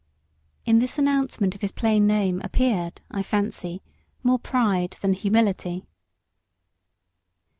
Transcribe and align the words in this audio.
In 0.65 0.79
this 0.79 0.97
announcement 0.97 1.53
of 1.53 1.61
his 1.61 1.71
plain 1.71 2.07
name 2.07 2.41
appeared, 2.43 3.01
I 3.11 3.21
fancy, 3.21 3.83
more 4.23 4.39
pride 4.39 4.97
than 5.01 5.13
humility. 5.13 5.85